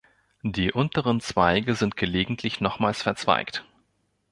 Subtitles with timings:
[0.41, 3.63] Die unteren Zweige sind gelegentlich nochmals verzweigt.